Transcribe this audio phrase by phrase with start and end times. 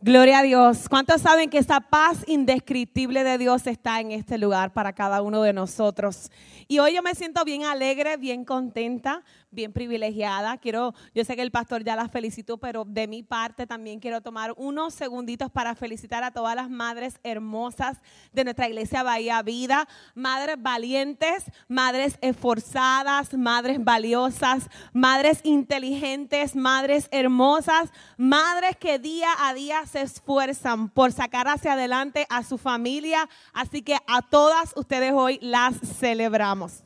[0.00, 0.88] Gloria a Dios.
[0.88, 5.42] ¿Cuántos saben que esa paz indescriptible de Dios está en este lugar para cada uno
[5.42, 6.30] de nosotros?
[6.66, 10.56] Y hoy yo me siento bien alegre, bien contenta, bien privilegiada.
[10.58, 14.22] Quiero, yo sé que el pastor ya la felicitó, pero de mi parte también quiero
[14.22, 17.98] tomar unos segunditos para felicitar a todas las madres hermosas
[18.32, 27.90] de nuestra iglesia Bahía Vida, madres valientes, madres esforzadas, madres valiosas, madres inteligentes, madres hermosas,
[28.16, 33.28] madres que día a día se esfuerzan por sacar hacia adelante a su familia.
[33.52, 36.82] Así que a todas ustedes hoy las celebramos.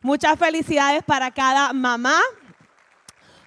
[0.00, 2.20] Muchas felicidades para cada mamá.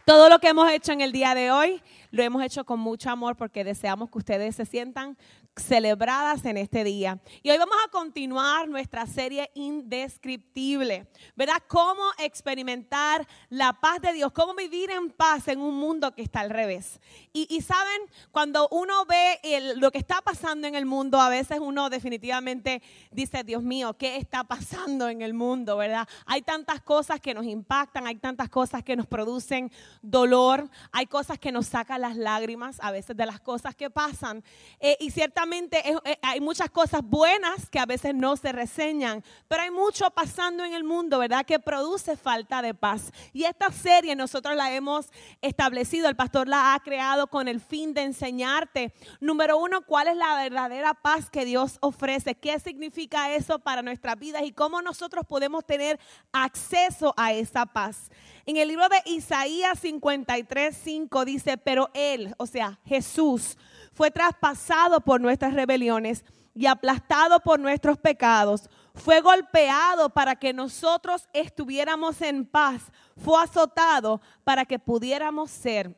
[0.06, 3.10] Todo lo que hemos hecho en el día de hoy lo hemos hecho con mucho
[3.10, 5.18] amor porque deseamos que ustedes se sientan
[5.60, 7.20] celebradas en este día.
[7.42, 11.62] Y hoy vamos a continuar nuestra serie indescriptible, ¿verdad?
[11.68, 16.42] Cómo experimentar la paz de Dios, cómo vivir en paz en un mundo que está
[16.42, 17.00] al revés.
[17.34, 19.40] Y, saben, cuando uno ve
[19.76, 24.18] lo que está pasando en el mundo, a veces uno definitivamente dice, Dios mío, ¿qué
[24.18, 26.08] está pasando en el mundo, verdad?
[26.26, 29.72] Hay tantas cosas que nos impactan, hay tantas cosas que nos producen
[30.02, 34.44] dolor, hay cosas que nos sacan las lágrimas a veces de las cosas que pasan.
[34.80, 39.64] Eh, y ciertamente eh, hay muchas cosas buenas que a veces no se reseñan, pero
[39.64, 41.46] hay mucho pasando en el mundo, ¿verdad?
[41.46, 43.12] Que produce falta de paz.
[43.34, 45.08] Y esta serie nosotros la hemos
[45.42, 50.18] establecido, el pastor la ha creado con el fin de enseñarte, número uno, cuál es
[50.18, 55.26] la verdadera paz que Dios ofrece, qué significa eso para nuestras vidas y cómo nosotros
[55.26, 56.00] podemos tener
[56.32, 58.10] acceso a esa paz.
[58.46, 63.58] En el libro de Isaías 53, 5 dice, pero Él, o sea, Jesús,
[63.98, 68.70] fue traspasado por nuestras rebeliones y aplastado por nuestros pecados.
[68.94, 72.92] Fue golpeado para que nosotros estuviéramos en paz.
[73.18, 75.98] Fue azotado para que pudiéramos ser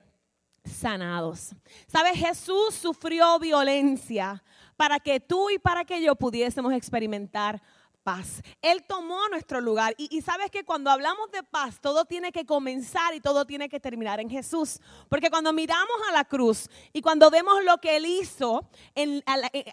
[0.64, 1.54] sanados.
[1.88, 2.14] ¿Sabes?
[2.14, 4.42] Jesús sufrió violencia
[4.78, 7.62] para que tú y para que yo pudiésemos experimentar
[8.04, 8.42] paz.
[8.62, 9.94] Él tomó nuestro lugar.
[9.98, 13.80] Y, sabes que cuando hablamos de paz, todo tiene que comenzar y todo tiene que
[13.80, 14.80] terminar en Jesús.
[15.10, 18.70] Porque cuando miramos a la cruz y cuando vemos lo que Él hizo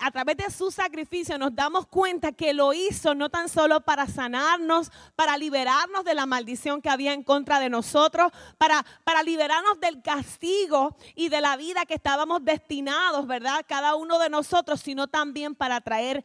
[0.01, 4.07] a, través de su sacrificio, nos damos cuenta que lo hizo no tan solo para
[4.07, 9.81] sanarnos, para liberarnos de la maldición que había en contra de nosotros, para, para liberarnos
[9.81, 13.65] del castigo y de la vida que estábamos destinados, ¿verdad?
[13.67, 16.25] Cada uno de nosotros, sino también para traer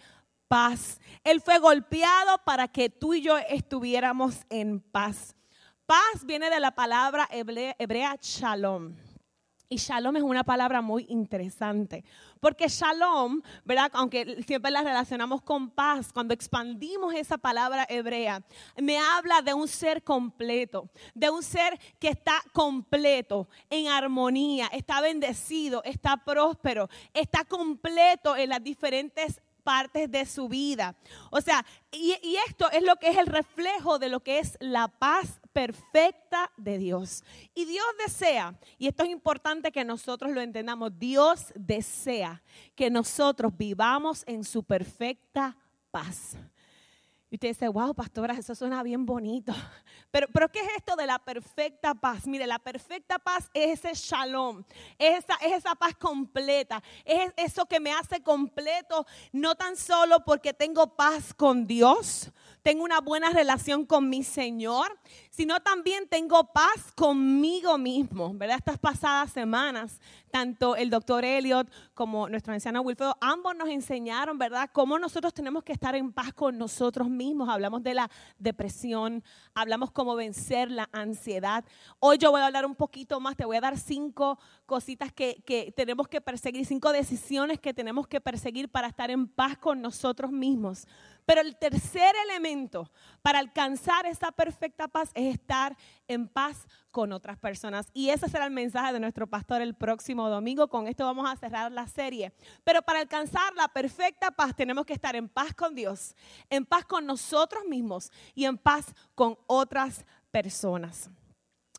[0.51, 0.99] paz.
[1.23, 5.33] Él fue golpeado para que tú y yo estuviéramos en paz.
[5.85, 8.93] Paz viene de la palabra hebrea shalom.
[9.69, 12.03] Y shalom es una palabra muy interesante,
[12.41, 13.89] porque shalom, ¿verdad?
[13.93, 18.43] Aunque siempre la relacionamos con paz, cuando expandimos esa palabra hebrea,
[18.75, 24.99] me habla de un ser completo, de un ser que está completo, en armonía, está
[24.99, 30.95] bendecido, está próspero, está completo en las diferentes partes de su vida.
[31.29, 32.15] O sea, y,
[32.47, 36.77] esto es lo que es el reflejo de lo que es la paz perfecta de
[36.77, 37.23] Dios.
[37.53, 42.41] Y Dios desea, y esto es importante que nosotros lo entendamos, Dios desea
[42.75, 45.55] que nosotros vivamos en su perfecta
[45.91, 46.37] paz.
[47.31, 49.53] Y usted dice, wow, pastora, eso suena bien bonito.
[50.11, 52.27] Pero, pero ¿qué es esto de la perfecta paz?
[52.27, 54.61] Mire, la perfecta paz es ese shalom,
[54.99, 60.25] es esa, es esa paz completa, es eso que me hace completo, no tan solo
[60.25, 62.29] porque tengo paz con Dios,
[62.61, 64.99] tengo una buena relación con mi Señor,
[65.31, 68.57] sino también tengo paz conmigo mismo, ¿verdad?
[68.57, 69.99] Estas pasadas semanas,
[70.29, 75.63] tanto el doctor Elliot como nuestro anciano Wilfredo, ambos nos enseñaron, ¿verdad?, cómo nosotros tenemos
[75.63, 77.47] que estar en paz con nosotros mismos.
[77.47, 79.23] Hablamos de la depresión,
[79.55, 81.63] hablamos cómo vencer la ansiedad.
[81.99, 85.41] Hoy yo voy a hablar un poquito más, te voy a dar cinco cositas que,
[85.45, 89.81] que tenemos que perseguir, cinco decisiones que tenemos que perseguir para estar en paz con
[89.81, 90.85] nosotros mismos.
[91.25, 92.91] Pero el tercer elemento
[93.21, 95.75] para alcanzar esa perfecta paz es estar
[96.07, 97.87] en paz con otras personas.
[97.93, 100.67] Y ese será el mensaje de nuestro pastor el próximo domingo.
[100.67, 102.33] Con esto vamos a cerrar la serie.
[102.63, 106.15] Pero para alcanzar la perfecta paz tenemos que estar en paz con Dios,
[106.49, 111.09] en paz con nosotros mismos y en paz con otras personas.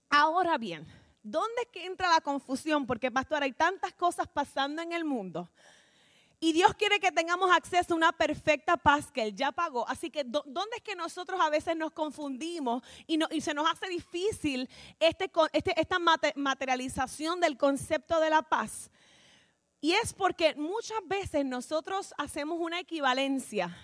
[0.09, 0.87] Ahora bien,
[1.23, 2.87] ¿dónde es que entra la confusión?
[2.87, 5.51] Porque, pastor, hay tantas cosas pasando en el mundo
[6.45, 9.89] y Dios quiere que tengamos acceso a una perfecta paz que Él ya pagó.
[9.89, 14.69] Así que, ¿dónde es que nosotros a veces nos confundimos y, se nos hace difícil
[14.99, 16.01] este, este, esta
[16.35, 18.91] materialización del concepto de la paz?
[19.81, 23.79] Y es porque muchas veces nosotros hacemos una equivalencia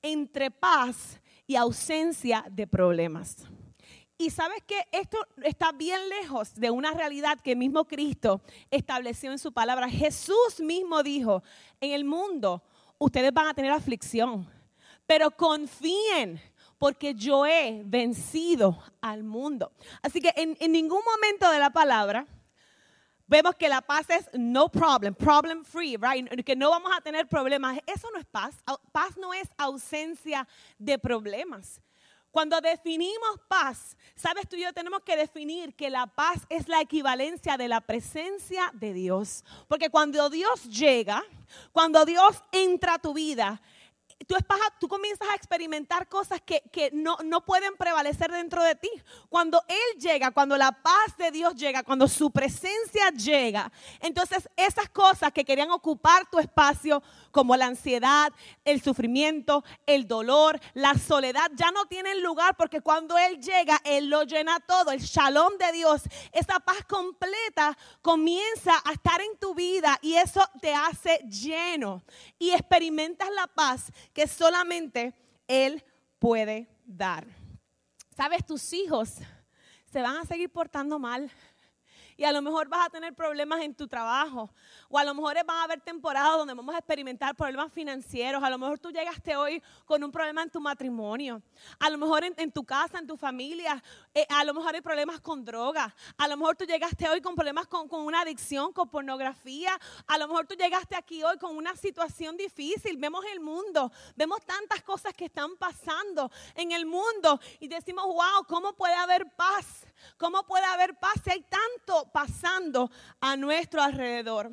[0.00, 3.36] entre paz y ausencia de problemas.
[4.20, 9.38] Y sabes que esto está bien lejos de una realidad que mismo Cristo estableció en
[9.38, 9.88] su palabra.
[9.88, 11.44] Jesús mismo dijo,
[11.80, 12.60] en el mundo
[12.98, 14.50] ustedes van a tener aflicción,
[15.06, 16.40] pero confíen
[16.78, 19.70] porque yo he vencido al mundo.
[20.02, 22.26] Así que en, en ningún momento de la palabra
[23.28, 26.28] vemos que la paz es no problem, problem free, right?
[26.44, 27.78] Que no vamos a tener problemas.
[27.86, 28.56] Eso no es paz.
[28.90, 31.80] Paz no es ausencia de problemas.
[32.30, 36.80] Cuando definimos paz, sabes tú y yo tenemos que definir que la paz es la
[36.80, 39.44] equivalencia de la presencia de Dios.
[39.66, 41.24] Porque cuando Dios llega,
[41.72, 43.60] cuando Dios entra a tu vida,
[44.26, 44.34] tú,
[44.78, 48.90] tú comienzas a experimentar cosas que, no, no, pueden prevalecer dentro de ti.
[49.28, 53.70] Cuando Él llega, cuando la paz de Dios llega, cuando su presencia llega,
[54.00, 57.02] entonces esas cosas que querían ocupar tu espacio,
[57.38, 58.32] como la ansiedad,
[58.64, 64.10] el sufrimiento, el dolor, la soledad, ya no tienen lugar porque cuando Él llega, Él
[64.10, 64.90] lo llena todo.
[64.90, 66.02] El shalom de Dios,
[66.32, 72.02] esa paz completa comienza a estar en tu vida y eso te hace lleno
[72.40, 75.14] y experimentas la paz que solamente
[75.46, 75.84] Él
[76.18, 77.24] puede dar.
[78.16, 79.10] Sabes, tus hijos
[79.92, 81.30] se van a seguir portando mal
[82.18, 84.50] y a lo mejor vas a tener problemas en tu trabajo.
[84.88, 88.42] O a lo mejor van a haber temporadas donde vamos a experimentar problemas financieros.
[88.42, 91.40] A lo mejor tú llegaste hoy con un problema en tu matrimonio.
[91.78, 93.80] A lo mejor en, tu casa, en tu familia.
[94.18, 95.94] Eh, a lo mejor hay problemas con droga.
[96.16, 99.78] A lo mejor tú llegaste hoy con problemas con, una adicción, con pornografía.
[100.08, 102.96] A lo mejor tú llegaste aquí hoy con una situación difícil.
[102.96, 103.92] Vemos el mundo.
[104.16, 107.38] Vemos tantas cosas que están pasando en el mundo.
[107.60, 109.86] Y decimos, wow, ¿cómo puede haber paz?
[110.16, 114.50] ¿Cómo puede haber paz si hay tanto pasando a nuestro alrededor?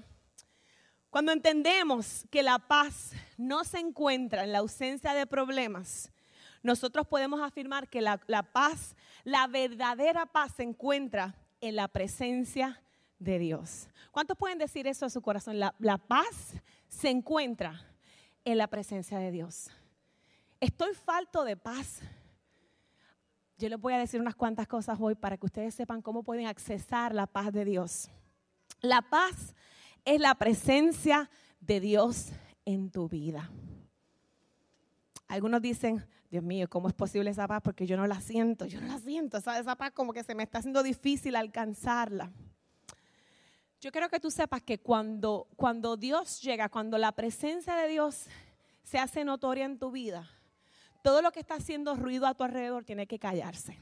[1.09, 6.11] Cuando entendemos que la paz no se encuentra en la ausencia de problemas,
[6.65, 8.17] nosotros podemos afirmar que la,
[8.51, 8.95] paz,
[9.25, 12.81] la verdadera paz se encuentra en la presencia
[13.19, 13.89] de Dios.
[14.11, 15.59] ¿Cuántos pueden decir eso a su corazón?
[15.59, 16.53] La, la paz
[16.87, 17.81] se encuentra
[18.45, 19.71] en la presencia de Dios.
[20.59, 22.01] Estoy falto de paz.
[23.57, 26.45] Yo les voy a decir unas cuantas cosas hoy para que ustedes sepan cómo pueden
[26.45, 28.11] accesar la paz de Dios.
[28.79, 29.55] La paz
[30.05, 31.31] es la presencia
[31.61, 32.31] de Dios
[32.63, 33.49] en tu vida.
[35.27, 36.05] Algunos dicen,
[36.35, 37.61] Dios mío, ¿cómo es posible esa paz?
[37.63, 39.37] Porque yo no la siento, yo no la siento.
[39.37, 42.29] Esa, paz como que se me está haciendo difícil alcanzarla.
[43.79, 48.25] Yo quiero que tú sepas que cuando, cuando Dios llega, cuando la presencia de Dios
[48.83, 50.29] se hace notoria en tu vida,
[51.03, 53.79] todo lo que está haciendo ruido a tu alrededor tiene que callarse.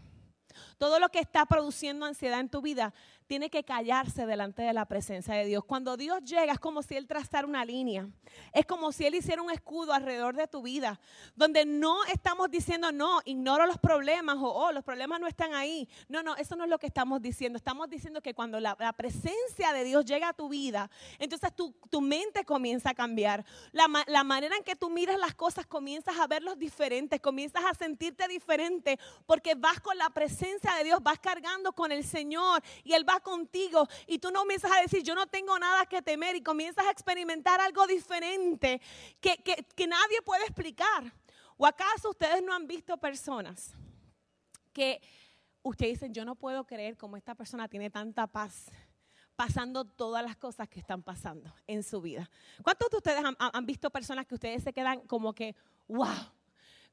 [0.77, 2.93] Todo lo que está produciendo ansiedad en tu vida
[3.33, 5.63] tiene que callarse delante de la presencia de Dios.
[5.65, 8.07] Cuando Dios llega es como si Él trazara una línea.
[8.53, 10.99] Es como si Él hiciera un escudo alrededor de tu vida.
[11.35, 15.89] Donde no estamos diciendo, no, ignoro los problemas o oh, los problemas no están ahí.
[16.07, 17.57] No, no, eso no es lo que estamos diciendo.
[17.57, 22.01] Estamos diciendo que cuando la, presencia de Dios llega a tu vida, entonces tu, tu
[22.01, 23.43] mente comienza a cambiar.
[23.71, 27.73] La, la manera en que tú miras las cosas comienzas a verlos diferentes, comienzas a
[27.73, 32.93] sentirte diferente porque vas con la presencia de Dios, vas cargando con el Señor y
[32.93, 36.35] Él va contigo y tú no comienzas a decir, yo no tengo nada que temer
[36.35, 38.79] y comienzas a experimentar algo diferente
[39.19, 39.37] que,
[39.75, 41.11] que nadie puede explicar.
[41.57, 43.73] ¿O acaso ustedes no han visto personas
[44.71, 45.01] que
[45.61, 48.69] ustedes dicen, yo no puedo creer cómo esta persona tiene tanta paz?
[49.35, 52.29] pasando todas las cosas que están pasando en su vida.
[52.61, 55.55] ¿Cuántos de ustedes han, han, visto personas que ustedes se quedan como que,
[55.87, 56.07] wow,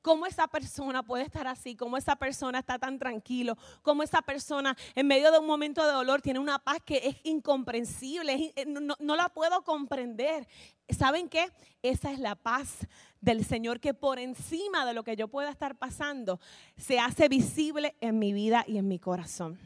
[0.03, 4.77] cómo esa persona puede estar así, cómo esa persona está tan tranquilo, cómo esa persona
[4.95, 9.17] en medio de un momento de dolor tiene una paz que es incomprensible, eh, no,
[9.17, 10.47] la puedo comprender.
[10.89, 11.51] ¿Saben qué?
[11.83, 12.87] Esa es la paz
[13.21, 16.41] del Señor que por encima de lo que yo pueda estar pasando
[16.77, 19.59] se hace visible en mi vida y en mi corazón.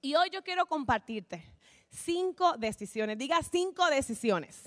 [0.00, 1.44] Y hoy yo quiero compartirte
[1.88, 4.64] cinco decisiones, diga cinco decisiones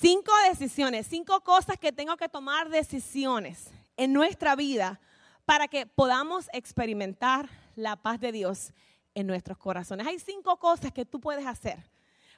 [0.00, 5.00] Cinco decisiones, cinco cosas que tengo que tomar decisiones en nuestra vida
[5.44, 8.72] para que podamos experimentar la paz de Dios
[9.14, 10.06] en nuestros corazones.
[10.06, 11.78] Hay cinco cosas que tú puedes hacer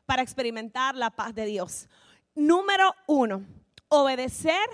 [0.04, 1.88] para experimentar la paz de Dios.
[2.34, 3.42] Número uno,
[3.88, 4.68] obedecer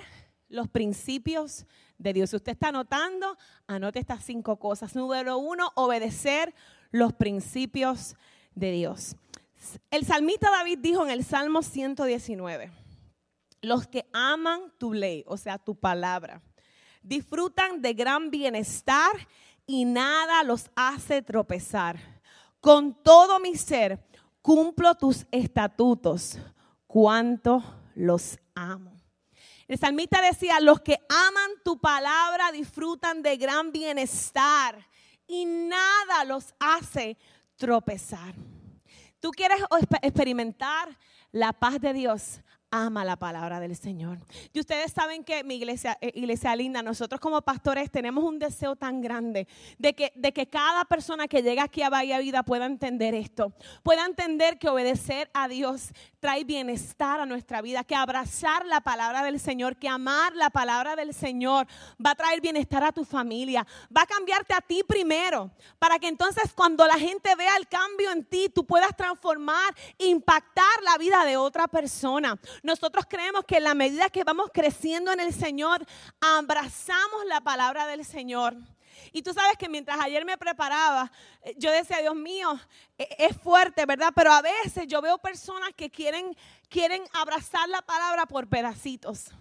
[0.48, 1.64] los principios
[1.98, 2.30] de Dios.
[2.30, 4.96] Si usted está anotando, anote estas cinco cosas.
[4.96, 6.52] Número uno, obedecer
[6.90, 8.16] los principios
[8.56, 9.14] de Dios.
[9.90, 12.70] El salmista David dijo en el Salmo 119,
[13.62, 16.42] los que aman tu ley, o sea, tu palabra,
[17.02, 19.12] disfrutan de gran bienestar
[19.66, 21.98] y nada los hace tropezar.
[22.60, 24.04] Con todo mi ser
[24.40, 26.38] cumplo tus estatutos,
[26.86, 27.62] cuánto
[27.94, 28.92] los amo.
[29.68, 34.86] El salmista decía, los que aman tu palabra disfrutan de gran bienestar
[35.26, 37.16] y nada los hace
[37.56, 38.34] tropezar.
[39.22, 39.60] ¿Tú quieres
[40.02, 40.98] experimentar
[41.30, 42.40] la paz de Dios?
[42.74, 44.18] ama la palabra del Señor.
[44.52, 48.76] Y ustedes saben que mi iglesia, eh, iglesia linda, nosotros como pastores tenemos un deseo
[48.76, 49.46] tan grande
[49.78, 53.52] de que, de que cada persona que llega aquí a Bahía Vida pueda entender esto,
[53.82, 55.90] pueda entender que obedecer a Dios
[56.22, 60.94] trae bienestar a nuestra vida, que abrazar la palabra del Señor, que amar la palabra
[60.94, 65.50] del Señor va a traer bienestar a tu familia, va a cambiarte a ti primero,
[65.80, 70.80] para que entonces cuando la gente vea el cambio en ti, tú puedas transformar, impactar
[70.84, 72.38] la vida de otra persona.
[72.62, 75.84] Nosotros creemos que en la medida que vamos creciendo en el Señor,
[76.20, 78.56] abrazamos la palabra del Señor.
[79.12, 81.10] Y tú sabes que mientras ayer me preparaba,
[81.42, 82.58] eh, yo decía, Dios mío,
[82.98, 84.12] e-, es fuerte, ¿verdad?
[84.14, 86.36] Pero a veces yo veo personas que quieren,
[86.68, 89.32] quieren abrazar la palabra por pedacitos.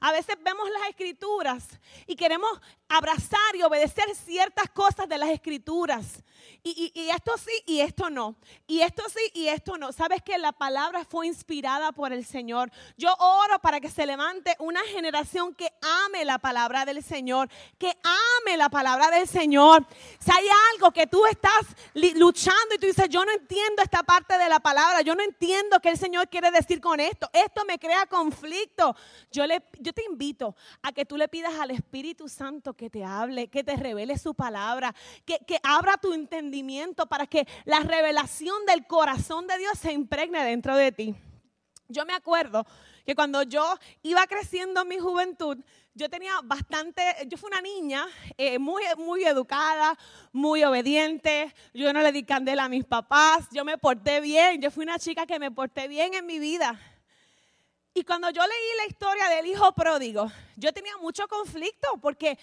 [0.00, 1.66] A veces vemos las escrituras
[2.06, 6.22] y queremos abrazar y obedecer ciertas cosas de las escrituras.
[6.62, 8.36] Y, esto sí y esto no.
[8.66, 9.92] Y esto sí y esto no.
[9.92, 12.70] Sabes que la palabra fue inspirada por el Señor.
[12.96, 15.72] Yo oro para que se levante una generación que
[16.04, 17.48] ame la palabra del Señor.
[17.78, 19.86] Que ame la palabra del Señor.
[20.18, 24.36] Si hay algo que tú estás luchando y tú dices, yo no entiendo esta parte
[24.36, 25.00] de la palabra.
[25.02, 27.30] Yo no entiendo qué el Señor quiere decir con esto.
[27.32, 28.94] Esto me crea conflicto.
[29.32, 33.04] Yo, le, yo te invito a que tú le pidas al Espíritu Santo que te
[33.04, 34.94] hable, que te revele su palabra.
[35.26, 40.44] Que, que abra tu entendimiento para que la revelación del corazón de Dios se impregne
[40.44, 41.14] dentro de ti.
[41.88, 42.64] Yo me acuerdo
[43.04, 43.64] que cuando yo
[44.02, 45.58] iba creciendo en mi juventud,
[45.92, 48.06] yo tenía bastante, yo fui una niña
[48.36, 49.98] eh, muy, muy educada,
[50.30, 54.70] muy obediente, yo no le di candela a mis papás, yo me porté bien, yo
[54.70, 56.78] fui una chica que me porté bien en mi vida.
[57.98, 62.38] Y cuando yo leí la historia del hijo pródigo, yo tenía mucho conflicto porque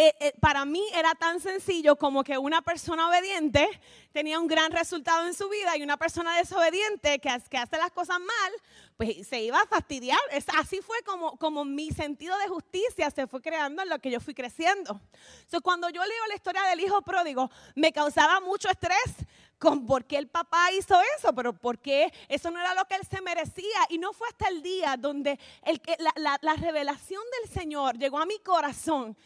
[0.00, 3.68] eh, eh, para mí era tan sencillo como que una persona obediente
[4.12, 7.90] tenía un gran resultado en su vida y una persona desobediente que, que hace las
[7.90, 8.52] cosas mal,
[8.96, 10.20] pues se iba a fastidiar.
[10.56, 14.20] así fue como, como mi sentido de justicia se fue creando en lo que yo
[14.20, 15.00] fui creciendo.
[15.38, 19.26] Entonces, cuando yo leo la historia del hijo pródigo, me causaba mucho estrés
[19.58, 22.94] con por qué el papá hizo eso, pero por qué eso no era lo que
[22.94, 23.80] él se merecía.
[23.88, 28.20] Y no fue hasta el día donde el, la, la, la revelación del Señor llegó
[28.20, 29.16] a mi corazón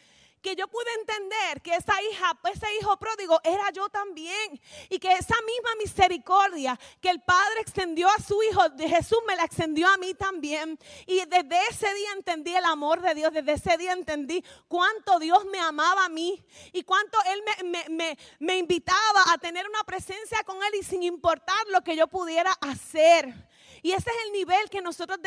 [0.43, 4.61] que yo pude entender que esa hija, ese hijo pródigo era yo también.
[4.89, 9.35] Y que esa misma misericordia que el Padre extendió a su hijo, de Jesús me
[9.35, 10.77] la extendió a mí también.
[11.07, 15.45] Y desde ese día entendí el amor de Dios, desde ese día entendí cuánto Dios
[15.45, 20.43] me amaba a mí y cuánto Él me, me, me invitaba a tener una presencia
[20.43, 23.33] con Él y sin importar lo que yo pudiera hacer.
[23.83, 25.19] Y ese es el nivel que nosotros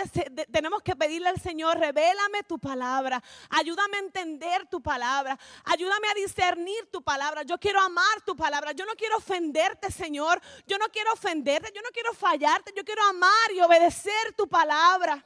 [0.50, 6.14] tenemos que pedirle al Señor, revélame tu palabra, ayúdame a entender tu palabra, ayúdame a
[6.14, 7.42] discernir tu palabra.
[7.42, 11.82] Yo quiero amar tu palabra, yo no quiero ofenderte, Señor, yo no quiero ofenderte, yo
[11.82, 15.22] no quiero fallarte, yo quiero amar y obedecer tu palabra.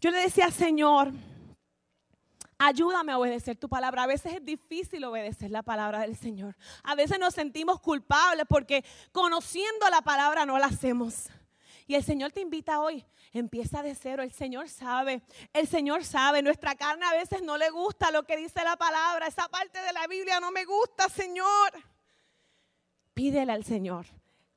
[0.00, 1.12] Yo le decía, Señor,
[2.64, 4.04] Ayúdame a obedecer tu palabra.
[4.04, 6.56] A veces es difícil obedecer la palabra del Señor.
[6.84, 11.28] A veces nos sentimos culpables porque conociendo la palabra no la hacemos.
[11.86, 14.22] Y el Señor te invita hoy, empieza de cero.
[14.22, 15.22] El Señor sabe,
[15.52, 16.42] el Señor sabe.
[16.42, 19.26] Nuestra carne a veces no le gusta lo que dice la palabra.
[19.26, 21.72] Esa parte de la Biblia no me gusta, Señor.
[23.14, 24.06] Pídele al Señor.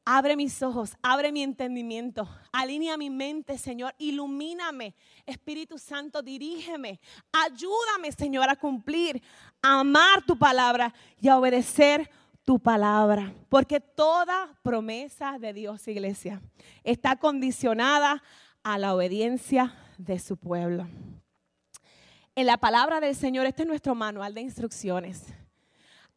[0.08, 4.94] Abre mis ojos, abre mi entendimiento, alinea mi mente, Señor, ilumíname.
[5.25, 7.00] Espíritu Santo, dirígeme.
[7.32, 9.20] Ayúdame, Señor, a cumplir,
[9.63, 12.08] a amar tu palabra y a obedecer
[12.46, 13.34] tu palabra.
[13.50, 16.42] Porque toda promesa de Dios, iglesia,
[16.84, 18.24] está condicionada
[18.64, 20.88] a la obediencia de su pueblo.
[22.36, 25.34] En la palabra del Señor, este es nuestro manual de instrucciones.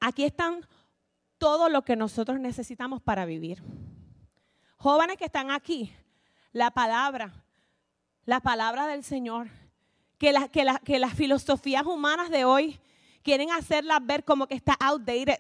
[0.01, 0.67] Aquí están
[1.39, 3.63] todo lo que nosotros necesitamos para vivir.
[4.77, 5.93] Jóvenes que están aquí,
[6.53, 7.33] la palabra,
[8.25, 9.49] la palabra del Señor,
[10.19, 12.81] que, que, que las filosofías humanas de hoy
[13.23, 15.39] quieren hacerlas ver como que está outdated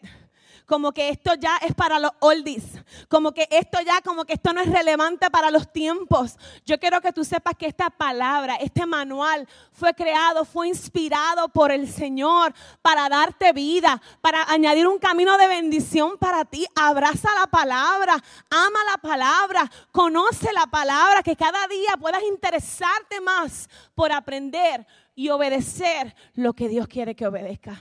[0.69, 2.63] como que esto ya es para los oldies,
[3.09, 6.37] como que esto ya, como que esto no es relevante para los tiempos.
[6.67, 11.73] Yo quiero que tú sepas que esta palabra, este manual fue creado, fue inspirado por
[11.73, 16.67] el Señor para darte vida, para añadir un camino de bendición para ti.
[16.77, 23.71] Abraza la palabra, ama la palabra, conoce la palabra, que cada día puedas interesarte más
[23.95, 27.81] por aprender y obedecer lo que Dios quiere que obedezca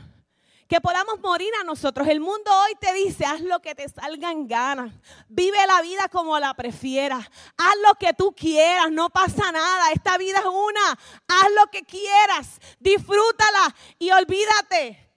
[0.67, 2.07] que podamos morir a nosotros.
[2.07, 4.91] El mundo hoy te dice, haz lo que te salga en ganas.
[5.29, 7.25] Vive la vida como la prefieras.
[7.57, 9.91] Haz lo que tú quieras, no pasa nada.
[9.93, 10.91] Esta vida es una.
[11.27, 15.07] Haz lo que quieras, disfrútala y olvídate.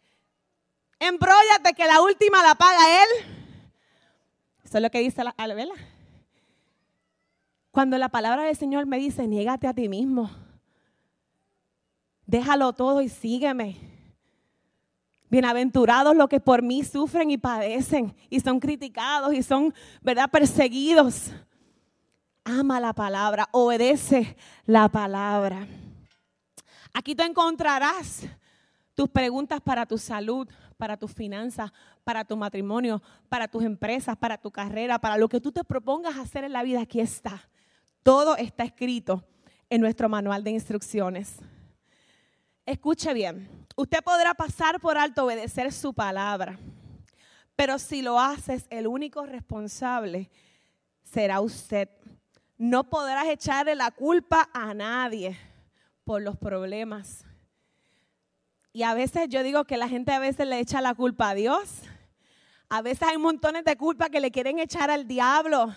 [1.00, 3.08] Embróllate que la última la paga él.
[4.64, 5.74] Eso es lo que dice la, ¿verdad?
[7.72, 10.30] Cuando la palabra del Señor me dice, niégate a ti mismo.
[12.26, 13.89] Déjalo todo y sígueme.
[15.30, 19.72] Bienaventurados los que por mí sufren y padecen y son criticados y son,
[20.02, 21.30] ¿verdad?, perseguidos.
[22.44, 25.68] Ama la palabra, obedece la palabra.
[26.92, 28.26] Aquí tú encontrarás
[28.96, 31.70] tus preguntas para tu salud, para tus finanzas,
[32.02, 36.16] para tu matrimonio, para tus empresas, para tu carrera, para lo que tú te propongas
[36.16, 36.80] hacer en la vida.
[36.80, 37.48] Aquí está.
[38.02, 39.24] Todo está escrito
[39.68, 41.36] en nuestro manual de instrucciones.
[42.66, 46.58] Escuche bien, usted podrá pasar por alto obedecer su palabra,
[47.56, 50.30] pero si lo haces, el único responsable
[51.02, 51.88] será usted.
[52.56, 55.36] No podrás echarle la culpa a nadie
[56.04, 57.24] por los problemas.
[58.72, 61.34] Y a veces yo digo que la gente a veces le echa la culpa a
[61.34, 61.82] Dios.
[62.68, 65.74] A veces hay montones de culpa que le quieren echar al diablo.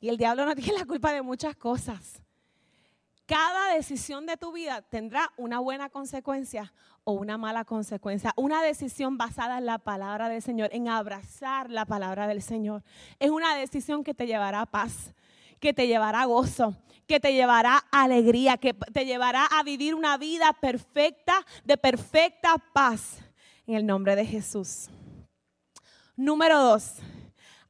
[0.00, 2.22] Y el diablo no tiene la culpa de muchas cosas.
[3.30, 6.72] Cada decisión de tu vida tendrá una buena consecuencia
[7.04, 8.32] o una mala consecuencia.
[8.34, 12.82] Una decisión basada en la palabra del Señor, en abrazar la palabra del Señor.
[13.20, 15.14] Es una decisión que te llevará a paz,
[15.60, 16.74] que te llevará a gozo,
[17.06, 22.56] que te llevará a alegría, que te llevará a vivir una vida perfecta, de perfecta
[22.72, 23.18] paz.
[23.64, 24.88] En el nombre de Jesús.
[26.16, 26.96] Número dos,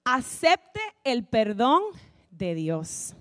[0.05, 1.83] acepte el perdón
[2.31, 3.14] de Dios.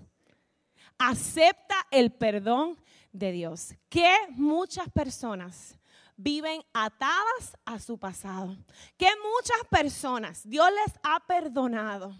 [1.00, 2.77] Acepta el perdón
[3.12, 3.74] de Dios.
[3.89, 5.75] Que muchas personas
[6.15, 8.56] viven atadas a su pasado.
[8.98, 12.13] Que muchas personas Dios les ha perdonado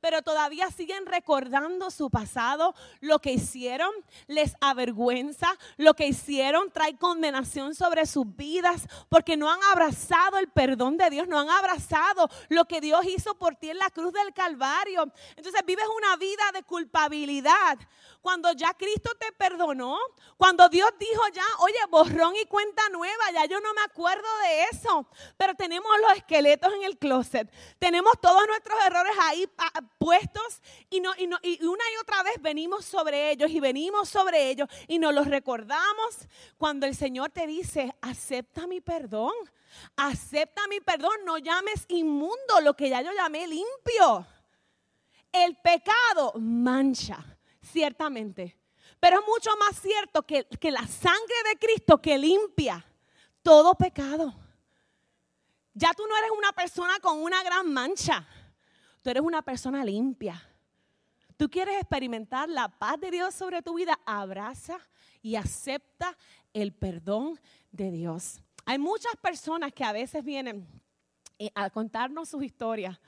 [0.00, 3.90] pero todavía siguen recordando su pasado, lo que hicieron
[4.26, 10.48] les avergüenza, lo que hicieron trae condenación sobre sus vidas, porque no han abrazado el
[10.48, 14.12] perdón de Dios, no han abrazado lo que Dios hizo por ti en la cruz
[14.12, 15.12] del Calvario.
[15.36, 17.78] Entonces vives una vida de culpabilidad.
[18.20, 19.98] Cuando ya Cristo te perdonó,
[20.36, 24.64] cuando Dios dijo ya, oye, borrón y cuenta nueva, ya yo no me acuerdo de
[24.64, 27.48] eso, pero tenemos los esqueletos en el closet,
[27.78, 29.48] tenemos todos nuestros errores ahí
[29.98, 34.50] puestos y, no, y, y una y otra vez venimos sobre ellos y venimos sobre
[34.50, 39.34] ellos y nos los recordamos cuando el Señor te dice, acepta mi perdón,
[39.96, 44.26] acepta mi perdón, no llames inmundo lo que ya yo llamé limpio.
[45.32, 47.24] El pecado mancha,
[47.60, 48.56] ciertamente,
[49.00, 52.84] pero es mucho más cierto que, que la sangre de Cristo que limpia
[53.42, 54.34] todo pecado.
[55.74, 58.26] Ya tú no eres una persona con una gran mancha.
[59.06, 60.42] Tú eres una persona limpia.
[61.36, 64.00] Tú quieres experimentar la paz de Dios sobre tu vida.
[64.04, 64.80] Abraza
[65.22, 66.18] y acepta
[66.52, 67.38] el perdón
[67.70, 68.42] de Dios.
[68.64, 70.66] Hay muchas personas que a veces vienen
[71.38, 72.98] eh, a contarnos sus historias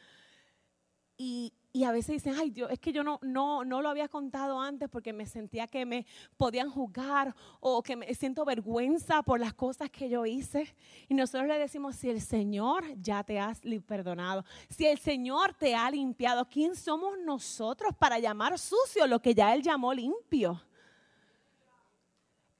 [1.16, 4.08] y, y a veces dicen, ay Dios, es que yo no, no, no lo había
[4.08, 9.38] contado antes porque me sentía que me podían juzgar o que me siento vergüenza por
[9.38, 10.74] las cosas que yo hice.
[11.08, 13.52] Y nosotros le decimos, si el Señor ya te ha
[13.86, 19.34] perdonado, si el Señor te ha limpiado, ¿quién somos nosotros para llamar sucio lo que
[19.34, 20.62] ya Él llamó limpio?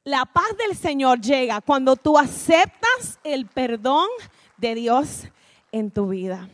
[0.05, 4.09] La paz del Señor llega cuando tú aceptas el perdón
[4.59, 5.25] de Dios
[5.73, 6.49] en tu vida.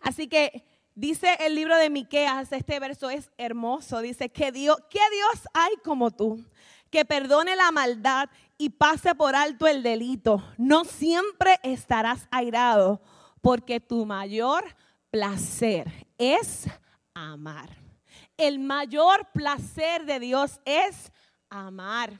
[0.00, 0.65] Así que
[0.96, 5.74] Dice el libro de Miqueas, este verso es hermoso, dice que Dios, ¿qué Dios hay
[5.84, 6.42] como tú?
[6.90, 10.42] Que perdone la maldad y pase por alto el delito.
[10.56, 13.02] No siempre estarás airado,
[13.42, 14.64] porque tu mayor
[15.10, 16.64] placer es
[17.12, 17.76] amar.
[18.38, 21.12] El mayor placer de Dios es
[21.50, 22.14] amar.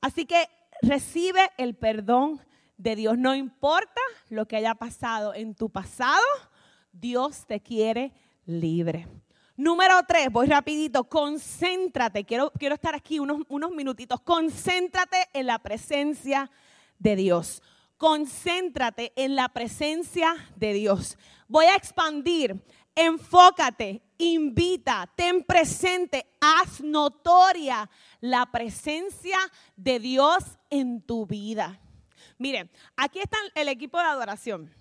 [0.00, 0.48] Así que
[0.82, 2.44] recibe el perdón
[2.76, 3.16] de Dios.
[3.16, 6.18] No importa lo que haya pasado en tu pasado
[6.92, 8.12] Dios te quiere
[8.46, 9.06] libre.
[9.56, 15.58] Número tres, voy rapidito, concéntrate, quiero, quiero estar aquí unos, unos minutitos, concéntrate en la
[15.58, 16.50] presencia
[16.98, 17.62] de Dios.
[17.98, 21.18] Concéntrate en la presencia de Dios.
[21.46, 22.58] Voy a expandir,
[22.94, 29.36] enfócate, invita, ten presente, haz notoria la presencia
[29.76, 31.78] de Dios en tu vida.
[32.38, 34.74] Miren, aquí está el equipo de adoración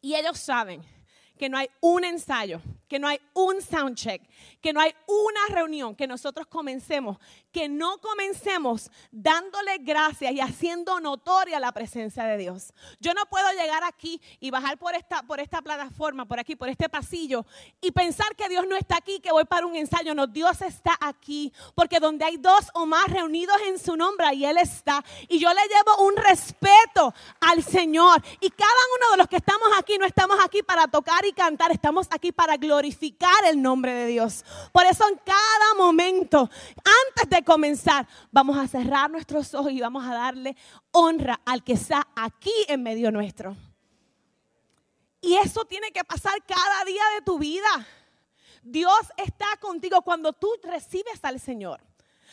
[0.00, 0.82] y ellos saben
[1.38, 4.22] que no hay un ensayo que no hay un sound check,
[4.60, 7.18] que no hay una reunión, que nosotros comencemos,
[7.52, 12.72] que no comencemos dándole gracias y haciendo notoria la presencia de Dios.
[12.98, 16.68] Yo no puedo llegar aquí y bajar por esta, por esta plataforma, por aquí, por
[16.68, 17.44] este pasillo
[17.80, 20.14] y pensar que Dios no está aquí, que voy para un ensayo.
[20.14, 24.46] No, Dios está aquí, porque donde hay dos o más reunidos en su nombre, ahí
[24.46, 25.04] Él está.
[25.28, 28.22] Y yo le llevo un respeto al Señor.
[28.40, 31.70] Y cada uno de los que estamos aquí, no estamos aquí para tocar y cantar,
[31.70, 34.44] estamos aquí para glorificar glorificar el nombre de Dios.
[34.72, 36.48] Por eso en cada momento,
[37.08, 40.56] antes de comenzar, vamos a cerrar nuestros ojos y vamos a darle
[40.92, 43.56] honra al que está aquí en medio nuestro.
[45.20, 47.86] Y eso tiene que pasar cada día de tu vida.
[48.62, 51.80] Dios está contigo cuando tú recibes al Señor.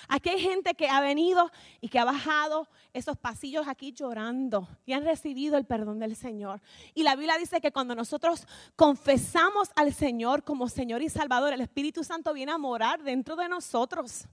[0.08, 4.94] Aquí hay gente que ha venido y que ha bajado esos pasillos aquí llorando y
[4.94, 6.62] han recibido el perdón del Señor.
[6.94, 11.62] Y la Biblia dice que cuando nosotros confesamos al Señor como Señor y Salvador, el
[11.62, 14.28] Espíritu Santo viene a morar dentro de nosotros.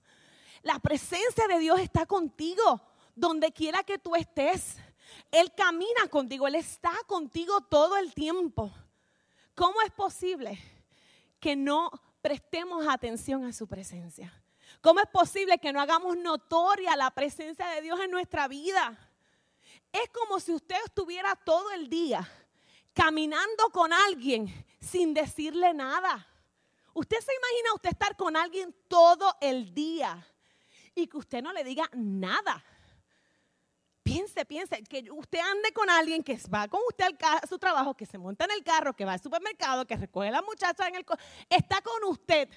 [0.63, 2.81] La presencia de Dios está contigo,
[3.17, 4.77] donde quiera que tú estés.
[5.31, 8.73] Él camina contigo, Él está contigo todo el tiempo.
[9.55, 10.59] ¿Cómo es posible
[11.41, 11.91] que no
[12.23, 14.42] prestemos atención a su presencia?
[14.83, 18.99] ¿Cómo es posible que no hagamos notoria la presencia de Dios en nuestra vida?
[19.93, 22.29] Es como si usted estuviera todo el día
[22.93, 26.27] caminando con alguien sin decirle nada.
[26.95, 30.27] Usted se imagina usted estar con alguien todo el día
[30.97, 32.65] y que usted no le diga nada.
[34.03, 38.05] Piense, piense, que usted ande con alguien que va con usted a su trabajo, que
[38.05, 40.97] se monta en el carro, que va al supermercado, que recoge a la muchacha en
[40.97, 41.07] el...
[41.49, 42.49] Está con usted,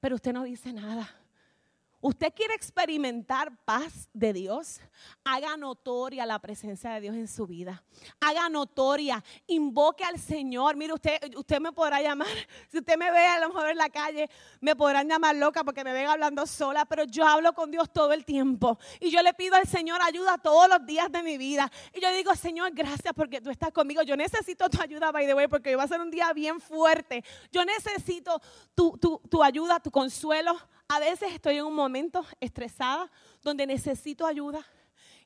[0.00, 1.19] pero usted no dice nada.
[2.02, 4.80] ¿Usted quiere experimentar paz de Dios?
[5.22, 7.84] Haga notoria la presencia de Dios en su vida.
[8.18, 10.76] Haga notoria, invoque al Señor.
[10.76, 12.26] Mire, usted, usted me podrá llamar,
[12.70, 14.30] si usted me ve a lo mejor en la calle,
[14.62, 18.14] me podrán llamar loca porque me ven hablando sola, pero yo hablo con Dios todo
[18.14, 18.78] el tiempo.
[18.98, 21.70] Y yo le pido al Señor ayuda todos los días de mi vida.
[21.92, 24.00] Y yo digo, Señor, gracias porque tú estás conmigo.
[24.02, 27.22] Yo necesito tu ayuda, by the way, porque va a ser un día bien fuerte.
[27.52, 28.40] Yo necesito
[28.74, 30.58] tu, tu ayuda, tu consuelo
[30.90, 33.08] a veces estoy en un momento estresada
[33.44, 34.66] donde necesito ayuda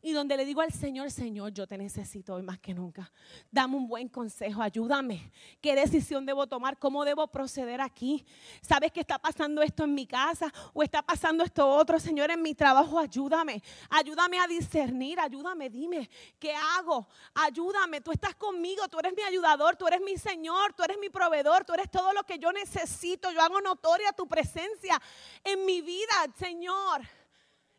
[0.05, 3.11] y donde le digo al Señor, Señor, yo te necesito hoy más que nunca.
[3.51, 5.33] Dame un buen consejo, ayúdame.
[5.63, 6.79] ¿Qué decisión debo tomar?
[6.79, 8.23] ¿Cómo debo proceder aquí?
[8.61, 11.99] ¿Sabes que está pasando esto en mi casa o está pasando esto otro?
[11.99, 13.63] Señor, en mi trabajo, ayúdame.
[13.89, 17.09] Ayúdame a discernir, ayúdame, dime, ¿qué hago?
[17.33, 21.09] Ayúdame, tú estás conmigo, tú eres mi ayudador, tú eres mi Señor, tú eres mi
[21.09, 23.33] proveedor, tú eres todo lo que yo necesito.
[23.33, 25.01] Yo hago notoria tu presencia
[25.43, 27.01] en mi vida, Señor.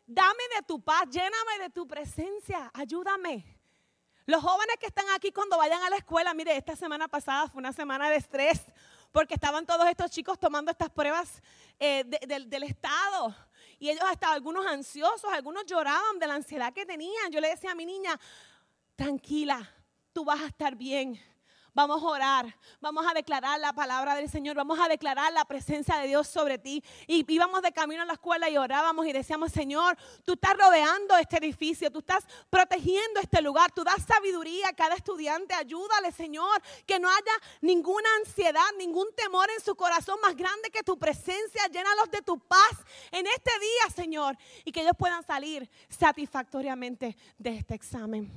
[0.06, 3.44] Dame de tu paz, lléname de tu presencia, ayúdame.
[4.24, 7.58] Los jóvenes que están aquí cuando vayan a la escuela, mire, esta semana pasada fue
[7.58, 8.60] una semana de estrés
[9.10, 11.42] porque estaban todos estos chicos tomando estas pruebas
[11.80, 13.34] eh, del Estado.
[13.78, 17.30] Y ellos estaban algunos ansiosos, algunos lloraban de la ansiedad que tenían.
[17.32, 18.18] Yo le decía a mi niña,
[18.94, 19.68] tranquila,
[20.12, 21.20] tú vas a estar bien
[21.76, 25.98] Vamos a orar, vamos a declarar la palabra del Señor, vamos a declarar la presencia
[25.98, 26.82] de Dios sobre ti.
[27.06, 31.18] Y íbamos de camino a la escuela y orábamos y decíamos, Señor, tú estás rodeando
[31.18, 36.62] este edificio, tú estás protegiendo este lugar, tú das sabiduría a cada estudiante, ayúdale, Señor,
[36.86, 41.66] que no haya ninguna ansiedad, ningún temor en su corazón más grande que tu presencia,
[41.70, 42.72] llénalos de tu paz
[43.10, 48.32] en este día, Señor, y que ellos puedan salir satisfactoriamente de este examen.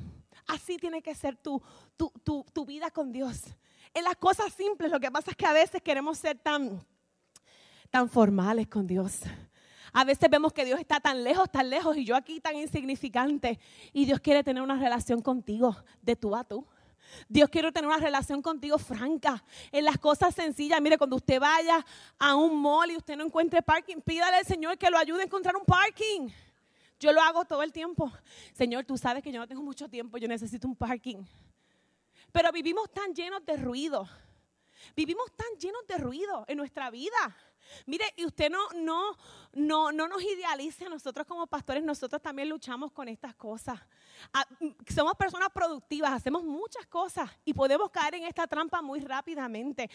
[0.49, 1.37] Así tiene que ser
[2.07, 3.43] tu, vida con Dios.
[3.93, 6.83] En las cosas simples, lo que pasa es que a veces queremos ser tan,
[7.89, 9.21] tan formales con Dios.
[9.91, 13.59] A veces vemos que Dios está tan lejos, tan lejos y yo aquí tan insignificante.
[13.91, 16.65] Y Dios quiere tener una relación contigo de tú a tú.
[17.27, 20.79] Dios quiere tener una relación contigo franca en las cosas sencillas.
[20.79, 21.83] Mire, cuando usted vaya
[22.19, 25.25] a un mall y usted no encuentre parking, pídale al Señor que lo ayude a
[25.25, 26.29] encontrar un parking.
[26.99, 28.11] Yo lo hago todo el tiempo.
[28.53, 31.23] Señor, tú sabes que yo no tengo mucho tiempo, yo necesito un parking.
[32.31, 34.07] Pero vivimos tan llenos de ruido.
[34.95, 37.35] Vivimos tan llenos de ruido en nuestra vida.
[37.85, 39.15] Mire, y usted no, no,
[39.53, 43.79] no, no nos idealice, nosotros como pastores, nosotros también luchamos con estas cosas.
[44.33, 48.99] Ah, mm, somos personas productivas, hacemos muchas cosas y podemos caer en esta trampa muy
[48.99, 49.89] rápidamente.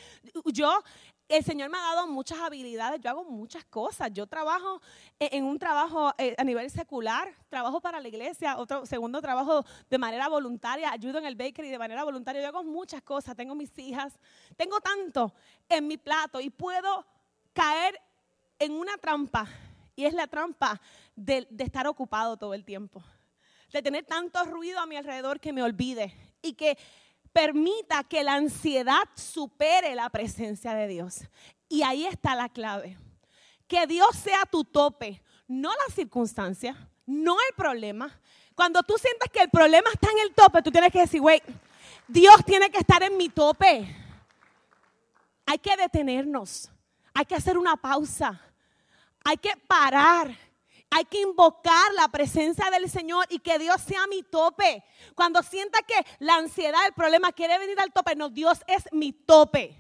[0.47, 0.83] Yo,
[1.29, 4.11] el Señor me ha dado muchas habilidades, yo hago muchas cosas.
[4.13, 4.81] Yo trabajo
[5.19, 9.99] en un trabajo eh, a nivel secular, trabajo para la iglesia, otro segundo trabajo de
[9.99, 12.43] manera voluntaria, ayudo en el bakery de manera voluntaria.
[12.43, 14.19] Yo hago muchas cosas, tengo mis hijas,
[14.57, 15.33] tengo tanto
[15.69, 17.07] en mi plato y puedo
[17.55, 17.99] caer
[18.59, 19.49] en una trampa
[19.97, 20.81] y es la trampa
[21.17, 23.03] de, estar ocupado todo el tiempo,
[23.73, 26.77] de tener tanto ruido a mi alrededor que me olvide y que
[27.33, 31.21] permita que la ansiedad supere la presencia de Dios.
[31.69, 32.97] Y ahí está la clave.
[33.67, 38.21] Que Dios sea tu tope, no la circunstancia, no el problema.
[38.55, 41.43] Cuando tú sientas que el problema está en el tope, tú tienes que decir, wait,
[42.07, 43.89] Dios tiene que estar en mi tope.
[45.47, 46.71] Hay que detenernos,
[47.15, 48.41] hay que hacer una pausa,
[49.25, 50.37] hay que parar
[50.97, 54.85] hay que invocar la presencia del Señor y que Dios sea mi tope.
[55.17, 59.13] Cuando sienta que la ansiedad, el problema quiere venir al tope, no, Dios es mi
[59.13, 59.77] tope.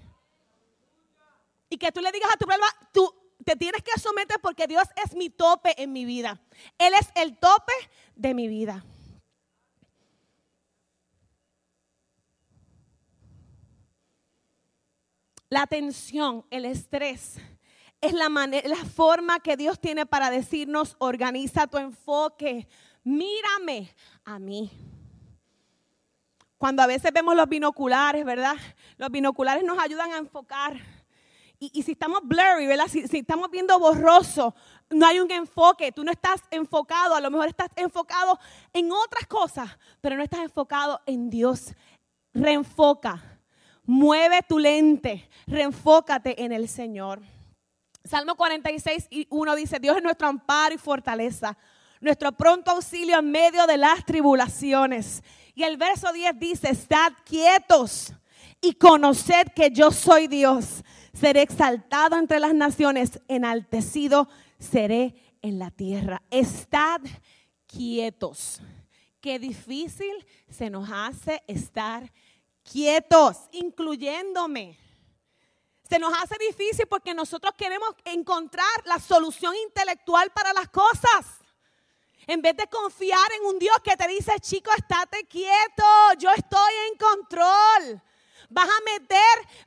[1.71, 4.89] Y que tú le digas a tu problema, tú te tienes que someter porque Dios
[5.05, 6.41] es mi tope en mi vida.
[6.79, 7.73] Él es el tope
[8.17, 8.85] de mi vida.
[15.55, 17.37] La tensión, el estrés,
[18.01, 22.67] es la, manera, la forma que Dios tiene para decirnos, organiza tu enfoque,
[23.05, 24.69] mírame a mí.
[26.59, 28.57] Cuando a veces vemos los binoculares, ¿verdad?
[28.97, 30.77] Los binoculares nos ayudan a enfocar.
[31.61, 32.89] Y, si estamos blurry, ¿verdad?
[32.89, 34.57] Si, si estamos viendo borroso,
[34.91, 35.93] no hay un enfoque.
[35.93, 38.41] Tú no estás enfocado, a lo mejor estás enfocado
[38.73, 41.73] en otras cosas, pero no estás enfocado en Dios.
[42.33, 43.34] Reenfoca.
[43.85, 45.29] Mueve tu lente.
[45.47, 47.23] Reenfócate en el Señor.
[48.05, 51.57] Salmo 46 y 1 dice, Dios es nuestro amparo y fortaleza,
[52.01, 55.23] nuestro pronto auxilio en medio de las tribulaciones.
[55.55, 58.13] Y el verso 10 dice, estad quietos
[58.61, 60.85] y conoced que yo soy Dios.
[61.15, 66.23] Seré exaltado entre las naciones, enaltecido seré en la tierra.
[66.31, 67.01] Estad
[67.67, 68.61] quietos.
[69.21, 72.23] Qué difícil se nos hace estar quietos,
[73.53, 74.79] incluyéndome.
[75.89, 81.41] Se nos hace difícil porque nosotros queremos encontrar la solución intelectual para las cosas.
[82.27, 85.85] En vez de confiar en un Dios que te dice, chico, estate quieto,
[86.19, 88.03] yo estoy en control.
[88.49, 89.19] Vas a meter,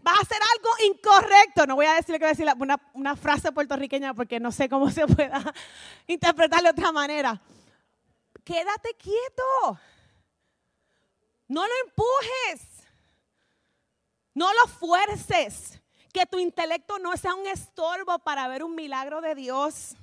[0.01, 1.67] vas a hacer algo incorrecto.
[1.67, 4.67] No voy a decirle que voy a decir una, una frase puertorriqueña porque no sé
[4.67, 5.53] cómo se pueda
[6.07, 7.39] interpretar de otra manera.
[8.43, 9.79] Quédate quieto.
[11.47, 12.76] No lo empujes.
[14.37, 15.81] No lo fuerces
[16.13, 19.95] que tu intelecto no sea un estorbo para ver un milagro de Dios.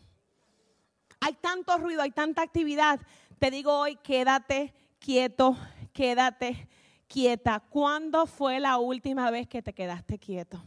[1.21, 2.99] Hay tanto ruido, hay tanta actividad.
[3.39, 5.57] Te digo hoy, quédate quieto,
[5.93, 6.69] quédate
[7.07, 7.61] quieta.
[7.61, 10.61] ¿Cuándo fue la última vez que te quedaste quieto?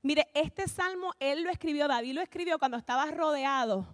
[0.00, 3.86] Mire, este salmo él lo escribió, David lo escribió cuando estaba rodeado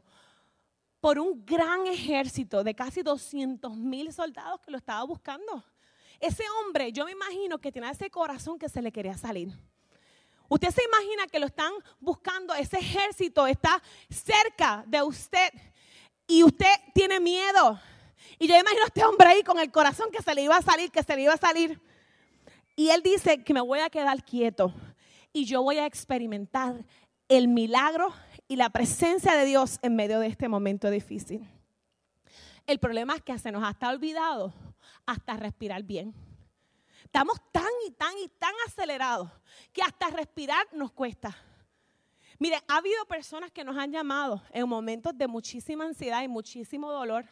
[1.00, 5.64] por un gran ejército de casi 200 mil soldados que lo estaba buscando.
[6.22, 9.52] Ese hombre, yo me imagino que tenía ese corazón que se le quería salir.
[10.48, 15.52] Usted se imagina que lo están buscando, ese ejército está cerca de usted
[16.28, 17.80] y usted tiene miedo.
[18.38, 20.62] Y yo imagino a este hombre ahí con el corazón que se le iba a
[20.62, 21.80] salir, que se le iba a salir.
[22.76, 24.72] Y él dice que me voy a quedar quieto
[25.32, 26.84] y yo voy a experimentar
[27.26, 28.14] el milagro
[28.46, 31.44] y la presencia de Dios en medio de este momento difícil.
[32.64, 34.54] El problema es que se nos ha olvidado
[35.06, 36.14] hasta respirar bien.
[37.04, 39.30] Estamos tan y tan y tan acelerados
[39.72, 41.36] que hasta respirar nos cuesta.
[42.38, 46.90] Mire, ha habido personas que nos han llamado en momentos de muchísima ansiedad y muchísimo
[46.90, 47.26] dolor.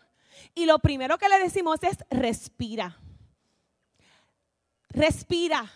[0.54, 2.96] Y lo primero que le decimos es respira.
[4.90, 5.70] Respira.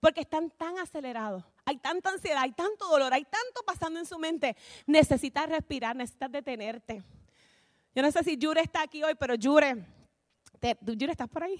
[0.00, 1.44] Porque están tan acelerados.
[1.64, 4.56] Hay tanta ansiedad, hay tanto dolor, hay tanto pasando en su mente.
[4.86, 7.02] Necesitas respirar, necesitas detenerte.
[7.94, 9.84] Yo no sé si Yure está aquí hoy, pero Yure,
[10.82, 11.56] Yure, ¿estás por ahí?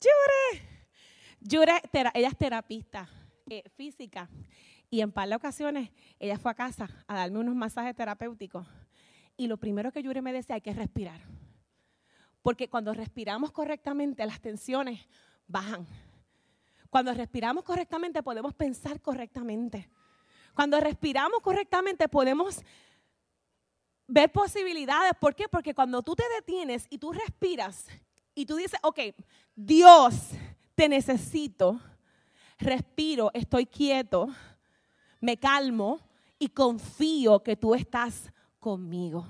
[0.00, 0.62] Yure.
[1.40, 1.82] Yure,
[2.14, 3.08] ella es terapista
[3.48, 4.28] eh, física
[4.90, 8.66] y en par de ocasiones ella fue a casa a darme unos masajes terapéuticos.
[9.36, 11.20] Y lo primero que Yure me decía hay que respirar.
[12.42, 15.06] Porque cuando respiramos correctamente las tensiones
[15.46, 15.86] bajan.
[16.90, 19.88] Cuando respiramos correctamente podemos pensar correctamente.
[20.54, 22.62] Cuando respiramos correctamente podemos
[24.06, 25.12] ver posibilidades.
[25.20, 25.48] ¿Por qué?
[25.48, 27.86] Porque cuando tú te detienes y tú respiras
[28.34, 29.00] y tú dices, ok,
[29.54, 30.14] Dios,
[30.74, 31.80] te necesito,
[32.58, 34.28] respiro, estoy quieto,
[35.20, 36.00] me calmo
[36.38, 39.26] y confío que tú estás conmigo.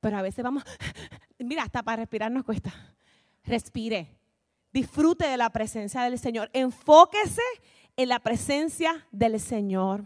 [0.00, 0.64] Pero a veces vamos,
[1.38, 2.72] mira, hasta para respirar nos cuesta.
[3.44, 4.18] Respire,
[4.72, 7.42] disfrute de la presencia del Señor, enfóquese
[7.96, 10.04] en la presencia del Señor.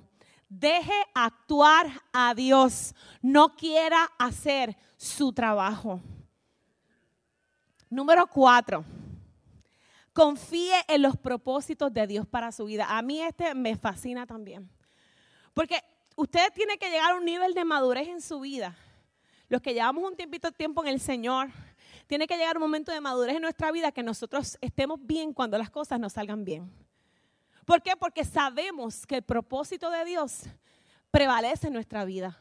[0.51, 6.01] Deje actuar a Dios, no quiera hacer su trabajo.
[7.89, 8.85] Número cuatro,
[10.13, 12.87] confíe en los propósitos de Dios para su vida.
[12.89, 14.69] A mí este me fascina también.
[15.55, 15.81] Porque
[16.17, 18.77] usted tiene que llegar a un nivel de madurez en su vida.
[19.49, 21.51] Los que llevamos un tiempito tiempo en el Señor,
[22.09, 25.57] tiene que llegar un momento de madurez en nuestra vida que nosotros estemos bien cuando
[25.57, 26.73] las cosas nos salgan bien.
[27.71, 27.97] ¿Por qué?
[27.97, 30.41] Porque sabemos que el propósito de Dios
[31.13, 32.37] prevalece en nuestra vida.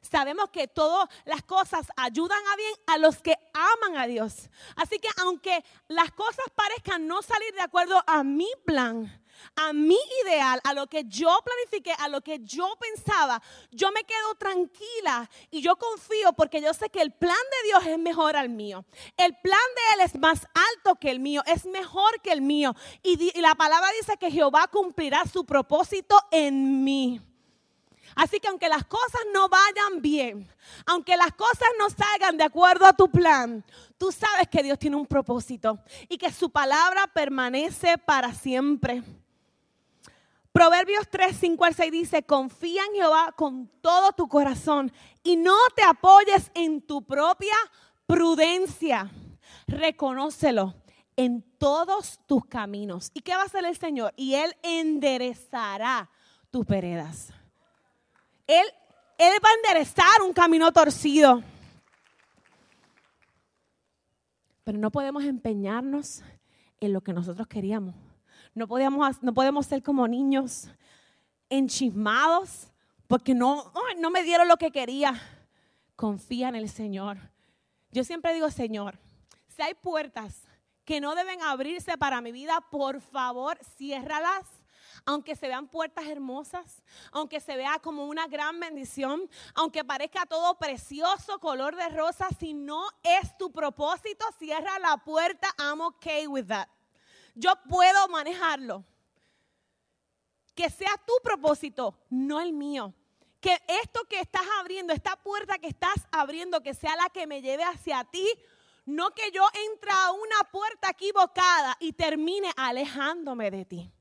[0.00, 4.48] Sabemos que todas las cosas ayudan a bien a los que aman a Dios.
[4.76, 9.23] Así que aunque las cosas parezcan no salir de acuerdo a mi plan,
[9.56, 14.04] a mi ideal, a lo que yo planifiqué, a lo que yo pensaba, yo me
[14.04, 18.36] quedo tranquila y yo confío porque yo sé que el plan de Dios es mejor
[18.36, 18.84] al mío.
[19.16, 22.74] El plan de Él es más alto que el mío, es mejor que el mío.
[23.02, 27.20] Y, y la palabra dice que Jehová cumplirá su propósito en mí.
[28.14, 30.48] Así que aunque las cosas no vayan bien,
[30.86, 33.64] aunque las cosas no salgan de acuerdo a tu plan,
[33.98, 39.02] tú sabes que Dios tiene un propósito y que su palabra permanece para siempre.
[40.54, 44.92] Proverbios 3, 5 al 6 dice, confía en Jehová con todo tu corazón
[45.24, 47.56] y no te apoyes en tu propia
[48.06, 49.10] prudencia.
[49.66, 50.76] Reconócelo
[51.16, 53.10] en todos tus caminos.
[53.14, 54.14] ¿Y qué va a hacer el Señor?
[54.16, 56.08] Y Él enderezará
[56.52, 57.32] tus veredas.
[58.46, 58.64] Él,
[59.18, 61.42] él va a enderezar un camino torcido.
[64.62, 66.22] Pero no podemos empeñarnos
[66.78, 67.96] en lo que nosotros queríamos.
[68.54, 68.66] No,
[69.20, 70.68] no podemos ser como niños
[71.48, 72.68] enchismados
[73.06, 75.20] porque no, no me dieron lo que quería.
[75.96, 77.18] Confía en el Señor.
[77.90, 78.98] Yo siempre digo, Señor,
[79.48, 80.42] si hay puertas
[80.84, 84.46] que no deben abrirse para mi vida, por favor, ciérralas
[85.06, 90.56] aunque se vean puertas hermosas, aunque se vea como una gran bendición, aunque parezca todo
[90.58, 95.48] precioso, color de rosa, si no es tu propósito, cierra la puerta.
[95.58, 96.68] I'm okay with that.
[97.34, 98.84] Yo puedo manejarlo.
[100.54, 102.94] Que sea tu propósito, no el mío.
[103.40, 107.42] Que esto que estás abriendo, esta puerta que estás abriendo, que sea la que me
[107.42, 108.26] lleve hacia ti,
[108.86, 113.92] no que yo entre a una puerta equivocada y termine alejándome de ti.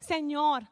[0.00, 0.68] Señor,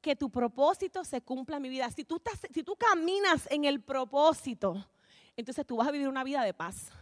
[0.00, 1.90] que tu propósito se cumpla en mi vida.
[1.90, 4.86] Si tú, estás, si tú caminas en el propósito,
[5.36, 6.92] entonces tú vas a vivir una vida de paz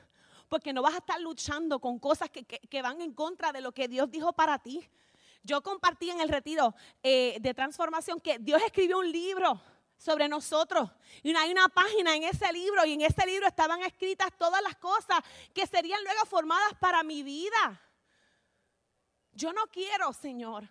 [0.48, 3.88] porque no vas a estar luchando con cosas que, van en contra de lo que
[3.88, 4.88] Dios dijo para ti.
[5.42, 9.60] Yo compartí en el retiro eh, de transformación que Dios escribió un libro
[9.96, 10.90] sobre nosotros.
[11.22, 14.76] Y hay una página en ese libro y en ese libro estaban escritas todas las
[14.76, 15.20] cosas
[15.52, 17.80] que serían luego formadas para mi vida.
[19.32, 20.68] Yo no quiero, Señor,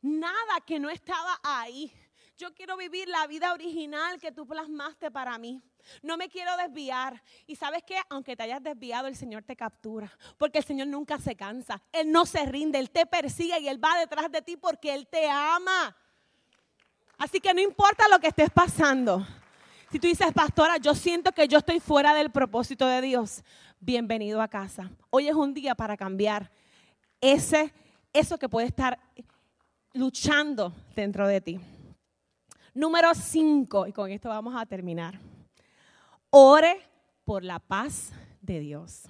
[0.00, 1.92] nada que no estaba ahí.
[2.36, 5.62] Yo quiero vivir la vida original que tú plasmaste para mí.
[6.02, 7.22] No me quiero desviar.
[7.46, 10.10] Y sabes qué, aunque te hayas desviado, el Señor te captura.
[10.38, 11.82] Porque el Señor nunca se cansa.
[11.92, 15.06] Él no se rinde, Él te persigue y Él va detrás de ti porque Él
[15.06, 15.96] te ama.
[17.18, 19.26] Así que no importa lo que estés pasando.
[19.90, 23.44] Si tú dices, pastora, yo siento que yo estoy fuera del propósito de Dios,
[23.78, 24.90] bienvenido a casa.
[25.10, 26.50] Hoy es un día para cambiar
[27.20, 27.72] ese,
[28.12, 28.98] eso que puede estar
[29.92, 31.60] luchando dentro de ti.
[32.74, 35.20] Número cinco, y con esto vamos a terminar.
[36.34, 36.80] Ore
[37.24, 39.02] por la paz de Dios.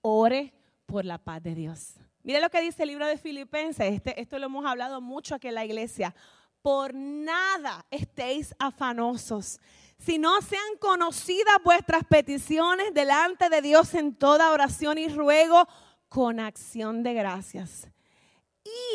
[0.00, 0.52] Ore
[0.84, 1.94] por la paz de Dios.
[2.24, 3.94] Mire lo que dice el libro de Filipenses.
[3.94, 6.12] Este, esto lo hemos hablado mucho aquí en la iglesia.
[6.60, 9.60] Por nada estéis afanosos,
[9.96, 15.68] si no sean conocidas vuestras peticiones delante de Dios en toda oración y ruego
[16.08, 17.86] con acción de gracias.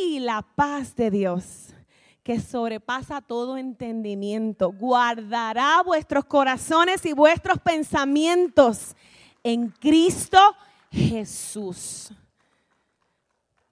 [0.02, 1.74] Y la paz de Dios
[2.24, 8.96] que sobrepasa todo entendimiento, guardará vuestros corazones y vuestros pensamientos
[9.44, 10.40] en Cristo
[10.90, 12.12] Jesús.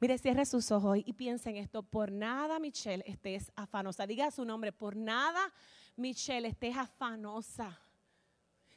[0.02, 1.84] Mire, cierre sus ojos y piense en esto.
[1.84, 4.08] Por nada, Michelle, estés afanosa.
[4.08, 4.72] Diga su nombre.
[4.72, 5.54] Por nada,
[5.96, 7.80] Michelle, estés afanosa.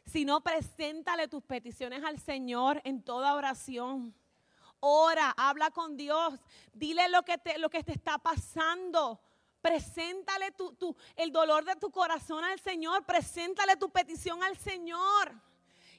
[0.04, 4.14] Si no, preséntale tus peticiones al Señor en toda oración.
[4.80, 6.38] Ora, habla con Dios.
[6.74, 9.18] Dile lo que te, lo que te está pasando.
[9.64, 13.02] Preséntale tu, el dolor de tu corazón al Señor.
[13.06, 15.32] Preséntale tu petición al Señor.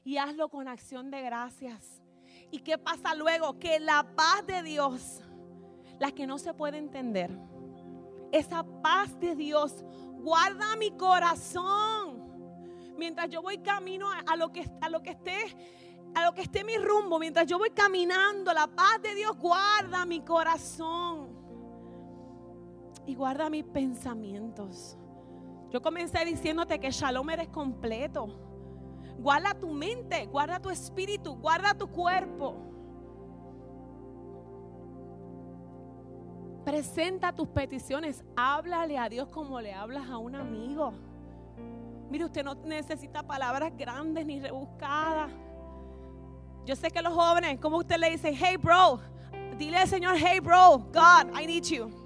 [0.04, 2.00] Y hazlo con acción de gracias.
[2.52, 3.58] ¿Y qué pasa luego?
[3.58, 5.24] Que la paz de Dios,
[5.98, 7.32] la que no se puede entender,
[8.32, 9.84] esa paz de Dios
[10.20, 12.22] guarda mi corazón.
[13.00, 15.74] Mientras yo voy camino a, lo que, a lo que esté
[16.14, 20.06] a lo que esté mi rumbo, mientras yo voy caminando, la paz de Dios guarda
[20.06, 21.35] mi corazón
[23.06, 24.98] y guarda mis pensamientos.
[25.72, 28.28] Yo comencé diciéndote que Shalom eres completo.
[29.18, 32.56] Guarda tu mente, guarda tu espíritu, guarda tu cuerpo.
[36.64, 40.94] Presenta tus peticiones, háblale a Dios como le hablas a un amigo.
[42.10, 45.32] Mire, usted no necesita palabras grandes ni rebuscadas.
[46.66, 49.00] Yo sé que los jóvenes, como usted le dice, hey bro,
[49.58, 52.05] dile al Señor, hey bro, God, I need you.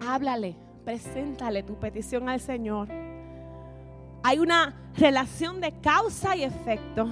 [0.00, 2.88] Háblale, preséntale tu petición al Señor.
[4.22, 7.08] Hay una relación de causa y efecto.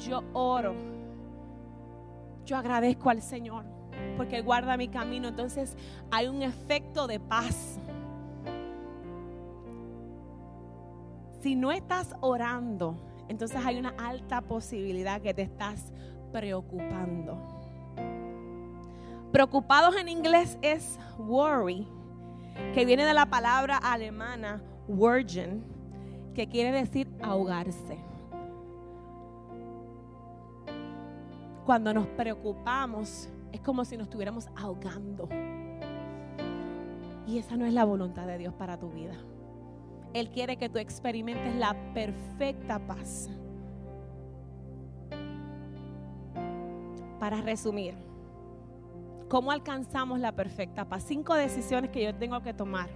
[0.00, 0.74] Yo oro.
[2.44, 3.64] Yo agradezco al Señor
[4.16, 5.28] porque guarda mi camino.
[5.28, 5.76] Entonces
[6.10, 7.78] hay un efecto de paz.
[11.40, 12.96] Si no estás orando,
[13.28, 15.92] entonces hay una alta posibilidad que te estás
[16.32, 17.36] preocupando.
[19.32, 21.86] Preocupados en inglés es worry,
[22.74, 25.64] que viene de la palabra alemana worgen,
[26.34, 27.98] que quiere decir ahogarse.
[31.64, 35.28] Cuando nos preocupamos es como si nos estuviéramos ahogando.
[37.26, 39.14] Y esa no es la voluntad de Dios para tu vida.
[40.12, 43.28] Él quiere que tú experimentes la perfecta paz.
[47.18, 48.05] Para resumir,
[49.28, 51.04] ¿cómo alcanzamos la perfecta paz?
[51.06, 52.88] Cinco decisiones que yo tengo que tomar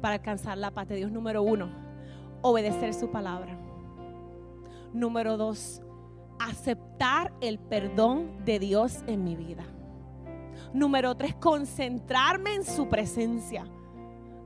[0.00, 1.10] para alcanzar la paz de Dios.
[1.10, 1.68] Número uno,
[2.42, 3.56] obedecer su palabra.
[4.92, 5.82] Número dos,
[6.38, 9.64] aceptar el perdón de Dios en mi vida.
[10.72, 13.64] Número tres, concentrarme en su presencia.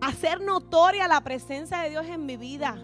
[0.00, 2.76] Hacer notoria la presencia de Dios en mi vida.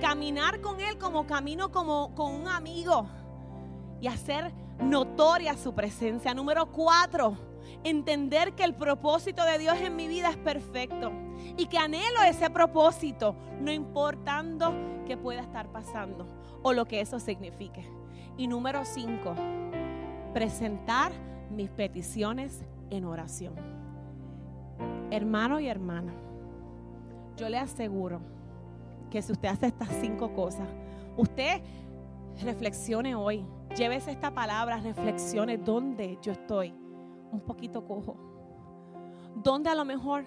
[0.00, 3.06] Caminar con Él como camino como con un amigo.
[4.00, 6.34] Y hacer notoria su presencia.
[6.34, 7.36] Número cuatro,
[7.84, 11.12] entender que el propósito de Dios en mi vida es perfecto.
[11.56, 14.72] Y que anhelo ese propósito, no importando
[15.06, 16.26] qué pueda estar pasando
[16.62, 17.86] o lo que eso signifique.
[18.36, 19.34] Y número cinco,
[20.34, 21.12] presentar
[21.50, 23.54] mis peticiones en oración.
[25.10, 26.12] Hermano y hermana,
[27.36, 28.20] yo le aseguro
[29.10, 30.68] que si usted hace estas cinco cosas,
[31.16, 31.62] usted
[32.42, 33.46] reflexione hoy,
[33.76, 36.74] llévese esta palabra, reflexione dónde yo estoy
[37.32, 38.16] un poquito cojo,
[39.36, 40.24] dónde a lo mejor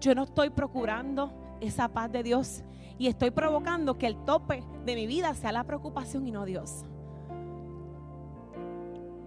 [0.00, 2.62] yo no estoy procurando esa paz de Dios
[2.98, 6.84] y estoy provocando que el tope de mi vida sea la preocupación y no Dios.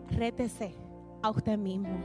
[0.10, 0.76] Rétese
[1.22, 2.00] a usted mismo.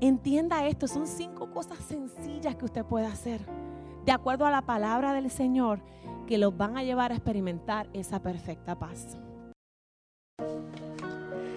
[0.00, 3.40] Entienda esto, son cinco cosas sencillas que usted puede hacer
[4.04, 5.80] de acuerdo a la palabra del Señor
[6.26, 9.16] que los van a llevar a experimentar esa perfecta paz.